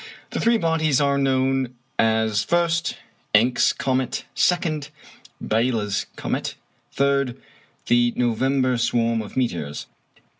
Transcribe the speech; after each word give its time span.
The 0.31 0.39
three 0.39 0.57
bodies 0.57 0.99
are 0.99 1.19
known 1.19 1.75
as, 1.99 2.41
first, 2.43 2.97
Encke's 3.35 3.71
comet; 3.71 4.23
second, 4.33 4.89
Biela's 5.45 6.07
comet; 6.15 6.55
third, 6.91 7.39
the 7.85 8.11
November 8.15 8.79
swarm 8.79 9.21
of 9.21 9.37
meteors. 9.37 9.85